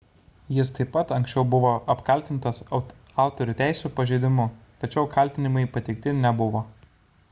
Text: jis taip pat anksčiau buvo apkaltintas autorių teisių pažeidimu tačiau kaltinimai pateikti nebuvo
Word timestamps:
jis 0.53 0.69
taip 0.77 0.87
pat 0.93 1.11
anksčiau 1.17 1.43
buvo 1.51 1.73
apkaltintas 1.95 2.61
autorių 2.79 3.57
teisių 3.61 3.93
pažeidimu 4.01 4.49
tačiau 4.85 5.09
kaltinimai 5.17 5.67
pateikti 5.77 6.19
nebuvo 6.27 6.69